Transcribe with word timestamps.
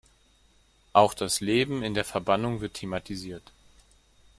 Auch 0.93 1.13
das 1.13 1.41
Leben 1.41 1.83
in 1.83 1.93
der 1.93 2.03
Verbannung 2.05 2.59
wird 2.59 2.73
thematisiert. 2.73 3.51